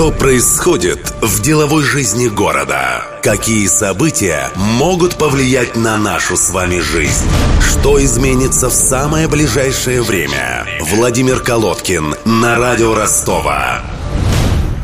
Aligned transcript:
Что 0.00 0.10
происходит 0.10 1.12
в 1.20 1.42
деловой 1.42 1.84
жизни 1.84 2.26
города? 2.26 3.04
Какие 3.22 3.66
события 3.66 4.48
могут 4.56 5.16
повлиять 5.16 5.76
на 5.76 5.98
нашу 5.98 6.38
с 6.38 6.48
вами 6.48 6.80
жизнь? 6.80 7.26
Что 7.60 8.02
изменится 8.02 8.70
в 8.70 8.72
самое 8.72 9.28
ближайшее 9.28 10.00
время? 10.00 10.66
Владимир 10.80 11.40
Колодкин 11.40 12.14
на 12.24 12.56
радио 12.56 12.94
Ростова. 12.94 13.82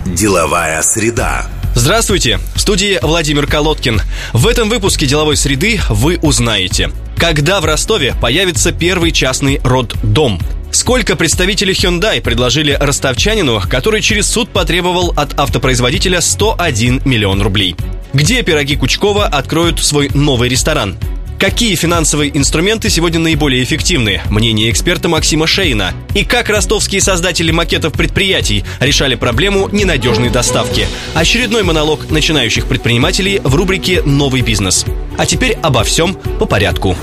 Деловая 0.04 0.82
среда. 0.82 1.46
Здравствуйте! 1.74 2.38
В 2.54 2.60
студии 2.60 2.98
Владимир 3.00 3.46
Колодкин. 3.46 4.02
В 4.34 4.46
этом 4.46 4.68
выпуске 4.68 5.06
«Деловой 5.06 5.38
среды» 5.38 5.80
вы 5.88 6.18
узнаете, 6.20 6.90
когда 7.16 7.62
в 7.62 7.64
Ростове 7.64 8.14
появится 8.20 8.70
первый 8.70 9.12
частный 9.12 9.62
роддом– 9.64 10.38
Сколько 10.76 11.16
представителей 11.16 11.72
Hyundai 11.72 12.20
предложили 12.20 12.76
ростовчанину, 12.78 13.62
который 13.66 14.02
через 14.02 14.26
суд 14.26 14.50
потребовал 14.50 15.14
от 15.16 15.32
автопроизводителя 15.40 16.20
101 16.20 17.00
миллион 17.06 17.40
рублей? 17.40 17.74
Где 18.12 18.42
пироги 18.42 18.76
Кучкова 18.76 19.24
откроют 19.24 19.82
свой 19.82 20.10
новый 20.12 20.50
ресторан? 20.50 20.98
Какие 21.38 21.76
финансовые 21.76 22.36
инструменты 22.36 22.90
сегодня 22.90 23.20
наиболее 23.20 23.64
эффективны? 23.64 24.20
Мнение 24.28 24.70
эксперта 24.70 25.08
Максима 25.08 25.46
Шейна. 25.46 25.94
И 26.14 26.26
как 26.26 26.50
ростовские 26.50 27.00
создатели 27.00 27.50
макетов 27.50 27.94
предприятий 27.94 28.62
решали 28.78 29.14
проблему 29.14 29.70
ненадежной 29.72 30.28
доставки? 30.28 30.86
Очередной 31.14 31.62
монолог 31.62 32.10
начинающих 32.10 32.66
предпринимателей 32.66 33.40
в 33.42 33.54
рубрике 33.54 34.02
«Новый 34.02 34.42
бизнес». 34.42 34.84
А 35.16 35.24
теперь 35.24 35.56
обо 35.62 35.84
всем 35.84 36.12
по 36.38 36.44
порядку. 36.44 36.98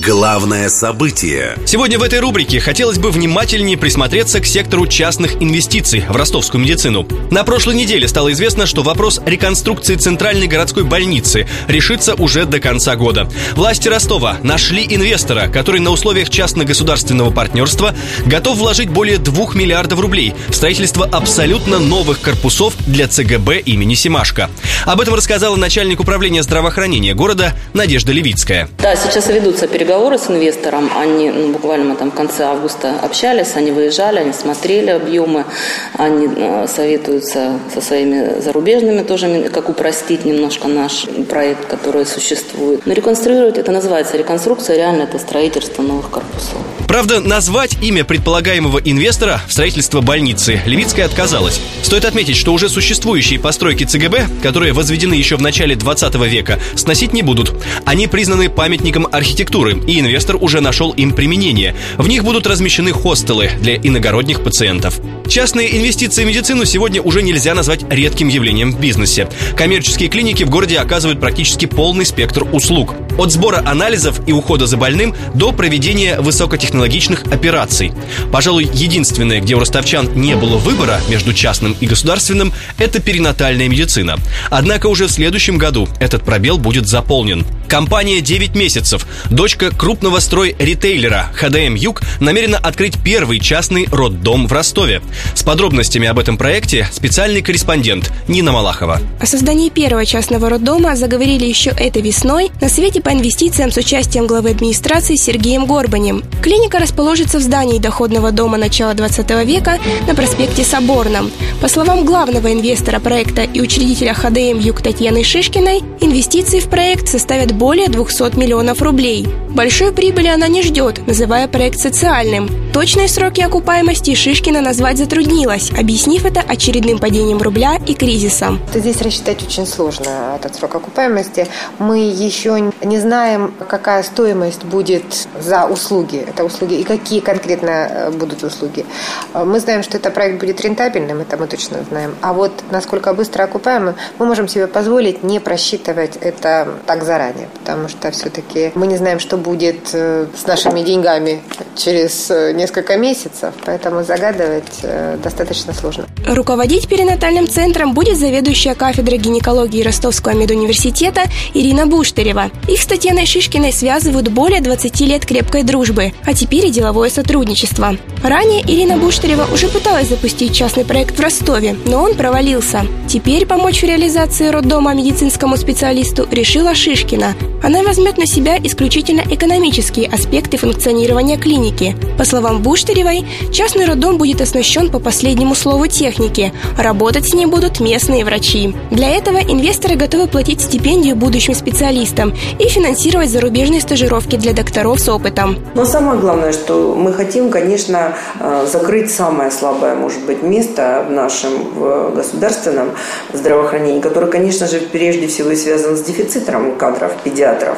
Главное 0.00 0.68
событие. 0.68 1.56
Сегодня 1.66 1.98
в 1.98 2.02
этой 2.04 2.20
рубрике 2.20 2.60
хотелось 2.60 2.98
бы 2.98 3.10
внимательнее 3.10 3.76
присмотреться 3.76 4.38
к 4.38 4.46
сектору 4.46 4.86
частных 4.86 5.42
инвестиций 5.42 6.04
в 6.08 6.14
ростовскую 6.14 6.62
медицину. 6.62 7.04
На 7.32 7.42
прошлой 7.42 7.74
неделе 7.74 8.06
стало 8.06 8.30
известно, 8.30 8.66
что 8.66 8.84
вопрос 8.84 9.20
реконструкции 9.26 9.96
центральной 9.96 10.46
городской 10.46 10.84
больницы 10.84 11.48
решится 11.66 12.14
уже 12.14 12.44
до 12.44 12.60
конца 12.60 12.94
года. 12.94 13.28
Власти 13.56 13.88
Ростова 13.88 14.36
нашли 14.44 14.86
инвестора, 14.88 15.48
который 15.48 15.80
на 15.80 15.90
условиях 15.90 16.30
частно-государственного 16.30 17.32
партнерства 17.32 17.92
готов 18.24 18.58
вложить 18.58 18.90
более 18.90 19.18
2 19.18 19.54
миллиардов 19.54 19.98
рублей 19.98 20.32
в 20.48 20.54
строительство 20.54 21.06
абсолютно 21.06 21.80
новых 21.80 22.20
корпусов 22.20 22.74
для 22.86 23.08
ЦГБ 23.08 23.58
имени 23.58 23.94
Семашко. 23.94 24.48
Об 24.86 25.00
этом 25.00 25.14
рассказала 25.14 25.56
начальник 25.56 25.98
управления 25.98 26.44
здравоохранения 26.44 27.14
города 27.14 27.54
Надежда 27.74 28.12
Левицкая. 28.12 28.68
Да, 28.78 28.94
сейчас 28.94 29.26
ведутся 29.26 29.66
переговоры 29.66 29.87
переговоры 29.88 30.18
с 30.18 30.28
инвестором. 30.28 30.90
Они 30.94 31.30
ну, 31.30 31.52
буквально 31.52 31.86
мы 31.86 31.96
там 31.96 32.10
в 32.10 32.14
конце 32.14 32.44
августа 32.44 33.00
общались, 33.02 33.56
они 33.56 33.70
выезжали, 33.70 34.18
они 34.18 34.34
смотрели 34.34 34.90
объемы, 34.90 35.46
они 35.94 36.28
э, 36.36 36.66
советуются 36.68 37.58
со 37.72 37.80
своими 37.80 38.38
зарубежными 38.40 39.02
тоже, 39.02 39.48
как 39.50 39.70
упростить 39.70 40.26
немножко 40.26 40.68
наш 40.68 41.06
проект, 41.30 41.64
который 41.66 42.04
существует. 42.04 42.82
Но 42.84 42.92
реконструировать 42.92 43.56
это 43.56 43.72
называется 43.72 44.18
реконструкция, 44.18 44.76
реально 44.76 45.04
это 45.04 45.18
строительство 45.18 45.80
новых 45.80 46.10
корпусов. 46.10 46.58
Правда, 46.86 47.20
назвать 47.20 47.76
имя 47.82 48.04
предполагаемого 48.04 48.80
инвестора 48.84 49.40
в 49.46 49.52
строительство 49.52 50.00
больницы 50.00 50.60
Левицкая 50.66 51.06
отказалась. 51.06 51.60
Стоит 51.82 52.04
отметить, 52.04 52.36
что 52.36 52.52
уже 52.52 52.68
существующие 52.68 53.40
постройки 53.40 53.84
ЦГБ, 53.84 54.26
которые 54.42 54.72
возведены 54.72 55.14
еще 55.14 55.36
в 55.36 55.42
начале 55.42 55.76
20 55.76 56.14
века, 56.26 56.58
сносить 56.76 57.12
не 57.12 57.22
будут. 57.22 57.54
Они 57.84 58.06
признаны 58.06 58.48
памятником 58.50 59.06
архитектуры, 59.10 59.77
и 59.86 60.00
инвестор 60.00 60.36
уже 60.40 60.60
нашел 60.60 60.92
им 60.92 61.12
применение. 61.12 61.74
В 61.96 62.08
них 62.08 62.24
будут 62.24 62.46
размещены 62.46 62.92
хостелы 62.92 63.50
для 63.60 63.76
иногородних 63.76 64.42
пациентов. 64.42 65.00
Частные 65.28 65.76
инвестиции 65.76 66.24
в 66.24 66.26
медицину 66.26 66.64
сегодня 66.64 67.02
уже 67.02 67.22
нельзя 67.22 67.54
назвать 67.54 67.80
редким 67.90 68.28
явлением 68.28 68.72
в 68.72 68.80
бизнесе. 68.80 69.28
Коммерческие 69.56 70.08
клиники 70.08 70.42
в 70.42 70.48
городе 70.48 70.78
оказывают 70.78 71.20
практически 71.20 71.66
полный 71.66 72.06
спектр 72.06 72.46
услуг. 72.50 72.94
От 73.18 73.32
сбора 73.32 73.62
анализов 73.66 74.26
и 74.26 74.32
ухода 74.32 74.66
за 74.66 74.78
больным 74.78 75.14
до 75.34 75.52
проведения 75.52 76.18
высокотехнологичных 76.18 77.24
операций. 77.24 77.92
Пожалуй, 78.32 78.70
единственное, 78.72 79.40
где 79.40 79.54
у 79.54 79.60
ростовчан 79.60 80.08
не 80.14 80.34
было 80.34 80.56
выбора 80.56 80.98
между 81.10 81.34
частным 81.34 81.76
и 81.78 81.86
государственным, 81.86 82.54
это 82.78 82.98
перинатальная 82.98 83.68
медицина. 83.68 84.16
Однако 84.48 84.86
уже 84.86 85.08
в 85.08 85.10
следующем 85.10 85.58
году 85.58 85.88
этот 86.00 86.22
пробел 86.22 86.56
будет 86.56 86.88
заполнен. 86.88 87.44
Компания 87.68 88.22
9 88.22 88.54
месяцев, 88.54 89.06
дочка 89.28 89.70
крупного 89.70 90.20
строй-ритейлера 90.20 91.30
HDM 91.38 91.76
Юг, 91.76 92.00
намерена 92.18 92.56
открыть 92.56 92.94
первый 93.04 93.40
частный 93.40 93.86
роддом 93.90 94.46
в 94.46 94.52
Ростове. 94.54 95.02
С 95.34 95.42
подробностями 95.42 96.08
об 96.08 96.18
этом 96.18 96.36
проекте 96.36 96.88
специальный 96.92 97.42
корреспондент 97.42 98.12
Нина 98.28 98.52
Малахова. 98.52 99.00
О 99.20 99.26
создании 99.26 99.68
первого 99.68 100.04
частного 100.04 100.48
роддома 100.48 100.96
заговорили 100.96 101.44
еще 101.44 101.70
этой 101.70 102.02
весной 102.02 102.50
на 102.60 102.68
Совете 102.68 103.00
по 103.00 103.10
инвестициям 103.10 103.70
с 103.70 103.76
участием 103.76 104.26
главы 104.26 104.50
администрации 104.50 105.16
Сергеем 105.16 105.66
Горбанем. 105.66 106.22
Клиника 106.42 106.78
расположится 106.78 107.38
в 107.38 107.42
здании 107.42 107.78
доходного 107.78 108.32
дома 108.32 108.56
начала 108.58 108.94
20 108.94 109.30
века 109.46 109.78
на 110.06 110.14
проспекте 110.14 110.64
Соборном. 110.64 111.30
По 111.60 111.68
словам 111.68 112.04
главного 112.04 112.52
инвестора 112.52 113.00
проекта 113.00 113.42
и 113.42 113.60
учредителя 113.60 114.14
ХДМ 114.14 114.58
Юг 114.58 114.80
Татьяны 114.80 115.24
Шишкиной, 115.24 115.82
инвестиции 116.00 116.60
в 116.60 116.68
проект 116.68 117.08
составят 117.08 117.52
более 117.52 117.88
200 117.88 118.36
миллионов 118.38 118.82
рублей. 118.82 119.26
Большой 119.50 119.92
прибыли 119.92 120.28
она 120.28 120.46
не 120.48 120.62
ждет, 120.62 121.06
называя 121.06 121.48
проект 121.48 121.80
социальным. 121.80 122.48
Точные 122.72 123.08
сроки 123.08 123.40
окупаемости 123.40 124.14
Шишкина 124.14 124.60
назвать 124.60 124.98
затруднилась, 125.08 125.70
объяснив 125.70 126.26
это 126.26 126.40
очередным 126.40 126.98
падением 126.98 127.38
рубля 127.38 127.78
и 127.86 127.94
кризисом. 127.94 128.60
Здесь 128.74 129.00
рассчитать 129.00 129.42
очень 129.42 129.66
сложно 129.66 130.36
этот 130.36 130.54
срок 130.54 130.74
окупаемости. 130.74 131.46
Мы 131.78 132.00
еще 132.00 132.70
не 132.82 132.98
знаем, 132.98 133.54
какая 133.68 134.02
стоимость 134.02 134.64
будет 134.64 135.26
за 135.40 135.64
услуги. 135.64 136.18
Это 136.28 136.44
услуги 136.44 136.74
и 136.74 136.84
какие 136.84 137.20
конкретно 137.20 137.70
э, 137.70 138.10
будут 138.10 138.42
услуги. 138.42 138.84
Э, 139.32 139.44
мы 139.44 139.60
знаем, 139.60 139.82
что 139.82 139.96
этот 139.96 140.12
проект 140.12 140.40
будет 140.40 140.60
рентабельным, 140.60 141.20
это 141.20 141.38
мы 141.38 141.46
точно 141.46 141.78
знаем. 141.88 142.14
А 142.20 142.34
вот 142.34 142.52
насколько 142.70 143.14
быстро 143.14 143.44
окупаемым, 143.44 143.94
мы 144.18 144.26
можем 144.26 144.46
себе 144.46 144.66
позволить 144.66 145.22
не 145.22 145.40
просчитывать 145.40 146.18
это 146.20 146.68
так 146.84 147.02
заранее, 147.02 147.48
потому 147.60 147.88
что 147.88 148.10
все-таки 148.10 148.72
мы 148.74 148.86
не 148.86 148.98
знаем, 148.98 149.20
что 149.20 149.38
будет 149.38 149.88
э, 149.94 150.26
с 150.36 150.46
нашими 150.46 150.82
деньгами 150.82 151.40
через 151.76 152.28
несколько 152.28 152.98
месяцев, 152.98 153.54
поэтому 153.64 154.02
загадывать 154.02 154.84
достаточно 155.22 155.72
сложно. 155.72 156.06
Руководить 156.26 156.88
перинатальным 156.88 157.48
центром 157.48 157.94
будет 157.94 158.18
заведующая 158.18 158.74
кафедрой 158.74 159.18
гинекологии 159.18 159.82
Ростовского 159.82 160.32
медуниверситета 160.32 161.22
Ирина 161.54 161.86
Буштарева. 161.86 162.50
Их 162.68 162.80
с 162.80 162.86
Татьяной 162.86 163.26
Шишкиной 163.26 163.72
связывают 163.72 164.28
более 164.28 164.60
20 164.60 165.00
лет 165.00 165.26
крепкой 165.26 165.62
дружбы, 165.62 166.12
а 166.24 166.34
теперь 166.34 166.66
и 166.66 166.70
деловое 166.70 167.10
сотрудничество. 167.10 167.96
Ранее 168.22 168.62
Ирина 168.62 168.96
Буштарева 168.96 169.46
уже 169.52 169.68
пыталась 169.68 170.08
запустить 170.08 170.54
частный 170.54 170.84
проект 170.84 171.16
в 171.18 171.20
Ростове, 171.20 171.76
но 171.84 172.02
он 172.02 172.14
провалился. 172.14 172.86
Теперь 173.08 173.46
помочь 173.46 173.80
в 173.80 173.86
реализации 173.86 174.48
роддома 174.48 174.94
медицинскому 174.94 175.56
специалисту 175.56 176.26
решила 176.30 176.74
Шишкина. 176.74 177.34
Она 177.62 177.82
возьмет 177.82 178.18
на 178.18 178.26
себя 178.26 178.58
исключительно 178.58 179.22
экономические 179.28 180.08
аспекты 180.08 180.56
функционирования 180.56 181.36
клиники. 181.36 181.96
По 182.16 182.24
словам 182.24 182.62
Буштаревой, 182.62 183.24
частный 183.52 183.86
роддом 183.86 184.18
будет 184.18 184.40
оснащен 184.40 184.87
по 184.90 184.98
последнему 184.98 185.54
слову 185.54 185.86
техники. 185.86 186.52
Работать 186.76 187.28
с 187.28 187.34
ним 187.34 187.50
будут 187.50 187.80
местные 187.80 188.24
врачи. 188.24 188.74
Для 188.90 189.10
этого 189.10 189.38
инвесторы 189.38 189.96
готовы 189.96 190.26
платить 190.26 190.60
стипендию 190.60 191.16
будущим 191.16 191.54
специалистам 191.54 192.34
и 192.58 192.68
финансировать 192.68 193.30
зарубежные 193.30 193.80
стажировки 193.80 194.36
для 194.36 194.52
докторов 194.52 195.00
с 195.00 195.08
опытом. 195.08 195.56
Но 195.74 195.84
самое 195.84 196.18
главное, 196.18 196.52
что 196.52 196.94
мы 196.94 197.12
хотим, 197.12 197.50
конечно, 197.50 198.14
э, 198.40 198.66
закрыть 198.70 199.10
самое 199.10 199.50
слабое, 199.50 199.94
может 199.94 200.24
быть, 200.24 200.42
место 200.42 201.04
в 201.08 201.12
нашем 201.12 201.52
в 201.74 202.14
государственном 202.14 202.90
здравоохранении, 203.32 204.00
которое, 204.00 204.26
конечно 204.26 204.66
же, 204.66 204.80
прежде 204.80 205.26
всего 205.26 205.54
связано 205.54 205.96
с 205.96 206.02
дефицитом 206.02 206.76
кадров, 206.76 207.12
педиатров. 207.24 207.76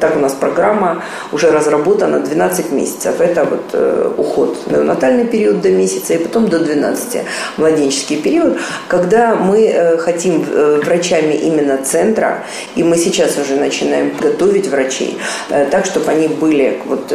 Так 0.00 0.16
у 0.16 0.18
нас 0.18 0.32
программа 0.32 1.02
уже 1.32 1.50
разработана 1.50 2.20
12 2.20 2.72
месяцев. 2.72 3.20
Это 3.20 3.44
вот 3.44 3.62
э, 3.72 4.10
уход 4.16 4.56
неонатальный 4.66 5.26
период 5.26 5.60
до 5.60 5.70
месяца 5.70 6.14
и 6.14 6.18
потом 6.18 6.39
до 6.48 6.58
12 6.58 7.22
младенческий 7.56 8.16
период, 8.16 8.58
когда 8.88 9.34
мы 9.34 9.66
э, 9.66 9.96
хотим 9.98 10.44
э, 10.48 10.80
врачами 10.84 11.34
именно 11.34 11.78
центра, 11.78 12.44
и 12.76 12.82
мы 12.82 12.96
сейчас 12.96 13.38
уже 13.38 13.56
начинаем 13.56 14.12
готовить 14.20 14.68
врачей 14.68 15.18
э, 15.50 15.66
так, 15.70 15.86
чтобы 15.86 16.10
они 16.10 16.28
были, 16.28 16.80
вот, 16.86 17.12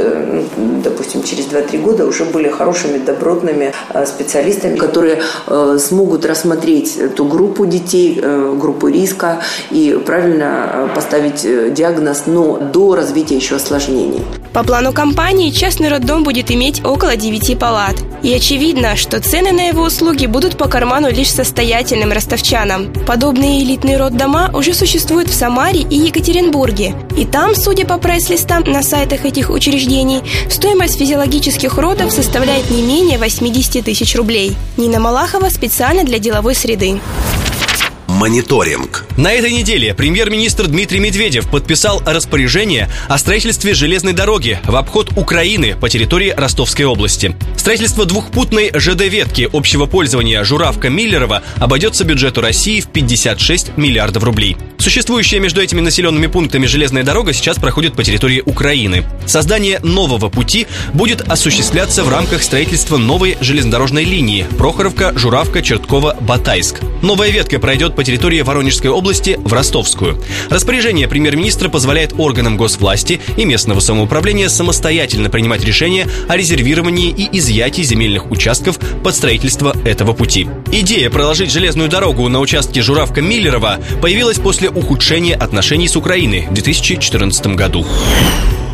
допустим, 0.83 1.23
через 1.23 1.45
2-3 1.45 1.81
года 1.81 2.05
уже 2.05 2.25
были 2.25 2.49
хорошими, 2.49 2.97
добротными 2.97 3.73
специалистами, 4.05 4.77
которые 4.77 5.21
смогут 5.79 6.25
рассмотреть 6.25 6.97
эту 6.97 7.25
группу 7.25 7.65
детей, 7.65 8.21
группу 8.59 8.87
риска 8.87 9.41
и 9.71 9.99
правильно 10.05 10.89
поставить 10.95 11.73
диагноз, 11.73 12.23
но 12.25 12.57
до 12.57 12.95
развития 12.95 13.35
еще 13.35 13.55
осложнений. 13.55 14.21
По 14.55 14.63
плану 14.63 14.93
компании 14.93 15.51
частный 15.51 15.89
роддом 15.89 16.23
будет 16.23 16.49
иметь 16.49 16.81
около 16.85 17.17
9 17.17 17.59
палат. 17.59 17.97
И 18.23 18.33
очевидно, 18.33 18.95
что 18.95 19.19
цены 19.19 19.51
на 19.51 19.67
его 19.67 19.83
услуги 19.83 20.27
будут 20.27 20.57
по 20.57 20.69
карману 20.69 21.11
лишь 21.11 21.29
состоятельным 21.29 22.13
ростовчанам. 22.13 22.93
Подобные 23.05 23.61
элитные 23.63 23.97
роддома 23.97 24.49
уже 24.53 24.73
существуют 24.73 25.27
в 25.27 25.33
Самаре 25.33 25.81
и 25.81 25.95
Екатеринбурге. 25.95 26.95
И 27.17 27.25
там, 27.25 27.53
судя 27.53 27.85
по 27.85 27.97
прайс-листам 27.97 28.63
на 28.63 28.81
сайтах 28.81 29.25
этих 29.25 29.49
учреждений, 29.49 30.21
стоимость 30.49 30.99
физиологических 30.99 31.77
родов 31.77 32.13
составляет 32.13 32.71
не 32.71 32.81
менее 32.81 33.17
80 33.17 33.83
тысяч 33.83 34.15
рублей. 34.15 34.55
Нина 34.77 35.01
Малахова 35.01 35.49
специально 35.49 36.05
для 36.05 36.17
деловой 36.17 36.55
среды. 36.55 37.01
Мониторинг. 38.15 39.03
На 39.17 39.33
этой 39.33 39.51
неделе 39.51 39.93
премьер-министр 39.93 40.67
Дмитрий 40.67 40.99
Медведев 40.99 41.49
подписал 41.49 42.01
распоряжение 42.05 42.89
о 43.09 43.17
строительстве 43.17 43.73
железной 43.73 44.13
дороги 44.13 44.57
в 44.63 44.75
обход 44.77 45.11
Украины 45.17 45.75
по 45.75 45.89
территории 45.89 46.29
Ростовской 46.29 46.85
области. 46.85 47.35
Строительство 47.57 48.05
двухпутной 48.05 48.71
ЖД-ветки 48.73 49.49
общего 49.51 49.85
пользования 49.85 50.43
Журавка-Миллерова 50.45 51.43
обойдется 51.57 52.05
бюджету 52.05 52.39
России 52.39 52.79
в 52.79 52.87
56 52.87 53.77
миллиардов 53.77 54.23
рублей. 54.23 54.55
Существующая 54.77 55.39
между 55.39 55.61
этими 55.61 55.81
населенными 55.81 56.27
пунктами 56.27 56.67
железная 56.67 57.03
дорога 57.03 57.33
сейчас 57.33 57.57
проходит 57.57 57.95
по 57.95 58.03
территории 58.03 58.41
Украины. 58.45 59.03
Создание 59.25 59.79
нового 59.79 60.29
пути 60.29 60.67
будет 60.93 61.21
осуществляться 61.21 62.03
в 62.03 62.09
рамках 62.09 62.43
строительства 62.43 62.97
новой 62.97 63.37
железнодорожной 63.41 64.05
линии 64.05 64.45
Прохоровка, 64.57 65.11
Журавка, 65.17 65.61
Черткова, 65.61 66.15
Батайск. 66.21 66.81
Новая 67.01 67.29
ветка 67.29 67.59
пройдет 67.59 67.95
по 67.95 68.04
территории 68.05 68.41
Воронежской 68.41 68.89
области 68.89 69.37
в 69.43 69.51
Ростовскую. 69.51 70.21
Распоряжение 70.49 71.07
премьер-министра 71.09 71.67
позволяет 71.67 72.13
органам 72.17 72.55
госвласти 72.55 73.19
и 73.35 73.43
местного 73.43 73.81
самоуправления 73.81 74.47
самостоятельно 74.47 75.29
принимать 75.29 75.65
решения 75.65 76.07
о 76.29 76.37
резервировании 76.37 77.09
и 77.09 77.37
изъятии 77.37 77.81
земельных 77.81 78.31
участков 78.31 78.79
под 79.03 79.15
строительство 79.15 79.75
этого 79.83 80.13
пути. 80.13 80.47
Идея 80.71 81.09
проложить 81.09 81.51
железную 81.51 81.89
дорогу 81.89 82.29
на 82.29 82.39
участке 82.39 82.81
Журавка-Миллерова 82.81 83.79
появилась 84.01 84.39
после 84.39 84.69
ухудшения 84.69 85.35
отношений 85.35 85.87
с 85.87 85.95
Украиной 85.95 86.47
в 86.49 86.53
2014 86.53 87.47
году. 87.47 87.85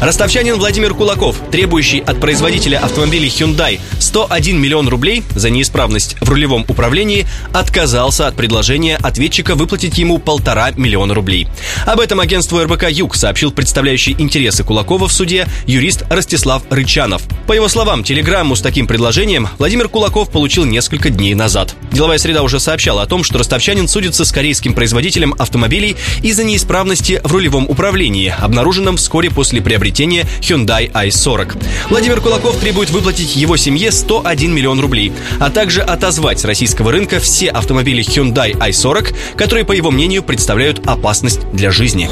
Ростовчанин 0.02 0.56
Владимир 0.56 0.96
Кулаков, 0.96 1.38
требующий 1.52 2.00
от 2.00 2.20
производителя 2.20 2.80
автомобилей 2.80 3.28
Hyundai 3.28 3.80
101 4.12 4.60
миллион 4.60 4.90
рублей 4.90 5.24
за 5.36 5.50
неисправность 5.50 6.18
в 6.20 6.28
рулевом 6.28 6.66
управлении, 6.68 7.26
отказался 7.54 8.28
от 8.28 8.36
предложения 8.36 8.98
ответчика 8.98 9.56
выплатить 9.56 9.98
ему 9.98 10.20
полтора 10.20 10.72
миллиона 10.72 11.14
рублей. 11.14 11.48
Об 11.86 12.02
этом 12.02 12.20
агентству 12.20 12.62
РБК 12.62 12.90
«Юг» 12.90 13.16
сообщил 13.16 13.54
представляющий 13.54 14.14
интересы 14.18 14.66
Кулакова 14.66 15.08
в 15.08 15.14
суде 15.14 15.48
юрист 15.66 16.04
Ростислав 16.10 16.62
Рычанов. 16.70 17.22
По 17.48 17.54
его 17.54 17.70
словам, 17.70 18.04
телеграмму 18.04 18.58
с 18.58 18.62
таким 18.62 18.86
предложением 18.86 19.48
Владимир 19.58 19.88
Кулаков 19.88 20.30
получил 20.30 20.66
несколько 20.66 21.10
дней 21.10 21.34
назад. 21.34 21.74
Деловая 21.94 22.18
среда 22.18 22.44
уже 22.44 22.60
сообщала 22.60 23.04
о 23.04 23.06
том, 23.06 23.24
что 23.24 23.38
ростовчанин 23.38 23.88
судится 23.88 24.26
с 24.26 24.32
корейским 24.34 24.74
производителем 24.74 25.36
автомобилей 25.38 25.96
из-за 26.22 26.44
неисправности 26.44 27.22
в 27.24 27.32
рулевом 27.32 27.64
управлении, 27.70 28.36
обнаруженном 28.38 28.98
вскоре 28.98 29.30
после 29.30 29.62
приобретения 29.62 30.28
Hyundai 30.42 30.92
i40. 30.92 31.58
Владимир 31.90 32.20
Кулаков 32.20 32.58
требует 32.58 32.90
выплатить 32.90 33.38
его 33.38 33.56
семье 33.56 33.90
101 34.02 34.54
миллион 34.54 34.80
рублей, 34.80 35.14
а 35.40 35.50
также 35.50 35.82
отозвать 35.82 36.40
с 36.40 36.46
российского 36.46 36.92
рынка 36.92 37.20
все 37.20 37.50
автомобили 37.50 38.04
Hyundai 38.04 38.54
i40, 38.54 39.16
которые, 39.36 39.64
по 39.64 39.72
его 39.72 39.92
мнению, 39.92 40.24
представляют 40.24 40.86
опасность 40.88 41.42
для 41.54 41.72
жизни. 41.72 42.10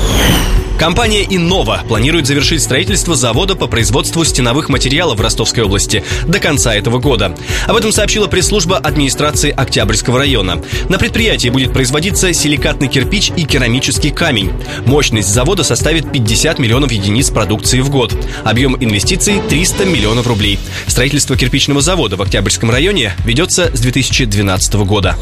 Компания 0.79 1.25
«Иннова» 1.29 1.83
планирует 1.85 2.25
завершить 2.25 2.63
строительство 2.63 3.13
завода 3.13 3.55
по 3.55 3.67
производству 3.67 4.23
стеновых 4.23 4.69
материалов 4.69 5.17
в 5.17 5.21
Ростовской 5.21 5.65
области 5.65 6.05
до 6.25 6.39
конца 6.39 6.73
этого 6.73 6.99
года. 6.99 7.35
Об 7.67 7.75
этом 7.75 7.91
сообщила 7.91 8.27
пресс-служба 8.27 8.77
администрации 8.77 9.51
Октябрьского 9.51 10.19
района. 10.19 10.61
На 10.87 10.97
предприятии 10.97 11.49
будет 11.49 11.73
производиться 11.73 12.31
силикатный 12.31 12.87
кирпич 12.87 13.33
и 13.35 13.43
керамический 13.43 14.11
камень. 14.11 14.53
Мощность 14.85 15.27
завода 15.27 15.65
составит 15.65 16.13
50 16.13 16.59
миллионов 16.59 16.93
единиц 16.93 17.29
продукции 17.29 17.81
в 17.81 17.89
год. 17.89 18.15
Объем 18.45 18.77
инвестиций 18.79 19.41
300 19.49 19.83
миллионов 19.83 20.27
рублей. 20.27 20.59
Строительство 20.87 21.35
кирпичного 21.35 21.81
завода 21.81 22.15
в 22.15 22.21
Октябрьском 22.21 22.71
районе 22.71 23.11
ведется 23.25 23.69
с 23.75 23.81
2012 23.81 24.75
года. 24.75 25.17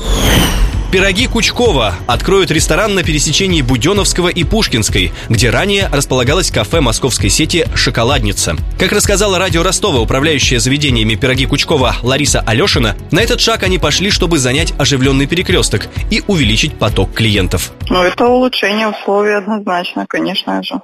Пироги 0.90 1.28
Кучкова 1.28 1.96
откроют 2.08 2.50
ресторан 2.50 2.96
на 2.96 3.04
пересечении 3.04 3.62
Буденовского 3.62 4.30
и 4.30 4.46
Пушкинской, 4.46 5.12
где 5.28 5.50
ранее 5.50 5.90
располагалось 5.92 6.50
кафе 6.50 6.80
московской 6.80 7.30
сети 7.30 7.66
«Шоколадница». 7.76 8.56
Как 8.80 8.94
рассказала 8.94 9.38
радио 9.38 9.64
Ростова, 9.64 10.00
управляющая 10.00 10.60
заведениями 10.60 11.16
пироги 11.16 11.46
Кучкова 11.46 11.98
Лариса 12.04 12.40
Алешина, 12.40 12.96
на 13.12 13.20
этот 13.20 13.42
шаг 13.42 13.64
они 13.64 13.80
пошли, 13.80 14.12
чтобы 14.12 14.38
занять 14.38 14.74
оживленный 14.80 15.28
перекресток 15.28 15.88
и 16.10 16.24
увеличить 16.26 16.80
поток 16.80 17.14
клиентов. 17.14 17.74
Ну, 17.90 18.02
это 18.02 18.26
улучшение 18.26 18.88
условий 18.88 19.34
однозначно, 19.34 20.06
конечно 20.08 20.64
же. 20.64 20.80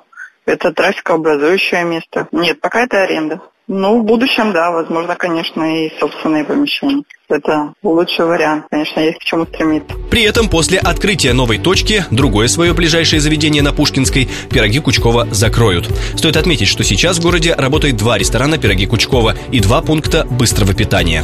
Это 0.45 0.73
трафикообразующее 0.73 1.85
место. 1.85 2.27
Нет, 2.33 2.59
пока 2.59 2.83
это 2.83 3.03
аренда. 3.03 3.39
Ну, 3.67 4.01
в 4.01 4.03
будущем, 4.05 4.51
да, 4.51 4.71
возможно, 4.71 5.15
конечно, 5.15 5.63
и 5.63 5.91
собственные 5.99 6.43
помещения. 6.43 7.03
Это 7.29 7.73
лучший 7.81 8.25
вариант, 8.25 8.65
конечно, 8.69 8.99
есть 8.99 9.19
к 9.19 9.23
чему 9.23 9.45
стремиться. 9.45 9.95
При 10.11 10.23
этом 10.23 10.49
после 10.49 10.77
открытия 10.77 11.33
новой 11.33 11.57
точки 11.57 12.05
другое 12.11 12.47
свое 12.47 12.73
ближайшее 12.73 13.21
заведение 13.21 13.63
на 13.63 13.71
Пушкинской 13.71 14.29
пироги 14.51 14.79
Кучкова 14.79 15.27
закроют. 15.31 15.89
Стоит 16.15 16.35
отметить, 16.35 16.67
что 16.67 16.83
сейчас 16.83 17.17
в 17.17 17.23
городе 17.23 17.55
работает 17.55 17.95
два 17.95 18.17
ресторана 18.17 18.57
пироги 18.57 18.85
Кучкова 18.85 19.35
и 19.51 19.61
два 19.61 19.81
пункта 19.81 20.25
быстрого 20.29 20.73
питания. 20.73 21.23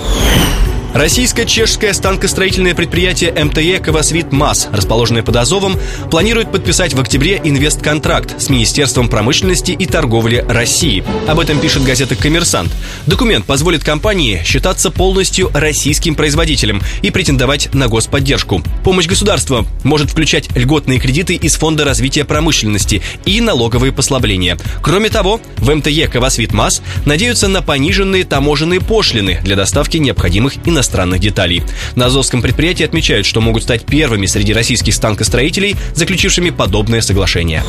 Российско-чешское 0.93 1.93
станкостроительное 1.93 2.73
предприятие 2.73 3.31
МТЕ 3.31 3.79
«Кавасвит 3.79 4.31
МАС», 4.31 4.69
расположенное 4.71 5.21
под 5.21 5.35
Азовом, 5.35 5.79
планирует 6.09 6.51
подписать 6.51 6.95
в 6.95 6.99
октябре 6.99 7.39
инвестконтракт 7.43 8.41
с 8.41 8.49
Министерством 8.49 9.07
промышленности 9.07 9.71
и 9.71 9.85
торговли 9.85 10.43
России. 10.49 11.03
Об 11.27 11.39
этом 11.39 11.59
пишет 11.59 11.83
газета 11.83 12.15
«Коммерсант». 12.15 12.71
Документ 13.05 13.45
позволит 13.45 13.83
компании 13.83 14.41
считаться 14.43 14.89
полностью 14.89 15.51
российским 15.53 16.15
производителем 16.15 16.81
и 17.03 17.11
претендовать 17.11 17.71
на 17.73 17.87
господдержку. 17.87 18.63
Помощь 18.83 19.07
государства 19.07 19.67
может 19.83 20.09
включать 20.09 20.49
льготные 20.55 20.99
кредиты 20.99 21.35
из 21.35 21.55
Фонда 21.55 21.85
развития 21.85 22.25
промышленности 22.25 23.03
и 23.25 23.41
налоговые 23.41 23.93
послабления. 23.93 24.57
Кроме 24.81 25.09
того, 25.09 25.39
в 25.57 25.73
МТЕ 25.73 26.07
«Кавасвит 26.07 26.51
МАС» 26.51 26.81
надеются 27.05 27.47
на 27.47 27.61
пониженные 27.61 28.25
таможенные 28.25 28.81
пошлины 28.81 29.39
для 29.43 29.55
доставки 29.55 29.97
необходимых 29.97 30.55
иностранных 30.65 30.78
иностранных 30.79 31.19
деталей. 31.19 31.61
На 31.95 32.05
Азовском 32.05 32.41
предприятии 32.41 32.85
отмечают, 32.85 33.25
что 33.25 33.41
могут 33.41 33.63
стать 33.63 33.83
первыми 33.85 34.25
среди 34.27 34.53
российских 34.53 34.93
станкостроителей, 34.93 35.75
заключившими 35.93 36.51
подобное 36.51 37.01
соглашение. 37.01 37.63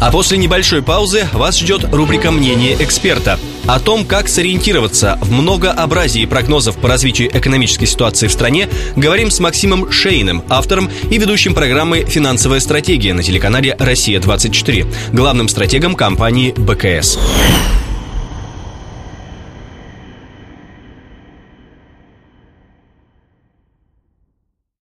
А 0.00 0.10
после 0.10 0.38
небольшой 0.38 0.82
паузы 0.82 1.26
вас 1.32 1.58
ждет 1.58 1.84
рубрика 1.92 2.30
«Мнение 2.30 2.76
эксперта». 2.82 3.38
О 3.66 3.78
том, 3.78 4.04
как 4.04 4.28
сориентироваться 4.28 5.18
в 5.20 5.30
многообразии 5.30 6.26
прогнозов 6.26 6.76
по 6.76 6.88
развитию 6.88 7.30
экономической 7.36 7.86
ситуации 7.86 8.26
в 8.26 8.32
стране, 8.32 8.68
говорим 8.96 9.30
с 9.30 9.38
Максимом 9.38 9.92
Шейным, 9.92 10.42
автором 10.48 10.90
и 11.10 11.18
ведущим 11.18 11.54
программы 11.54 12.04
«Финансовая 12.08 12.60
стратегия» 12.60 13.14
на 13.14 13.22
телеканале 13.22 13.76
«Россия-24», 13.78 15.12
главным 15.12 15.48
стратегом 15.48 15.94
компании 15.94 16.52
БКС. 16.56 17.18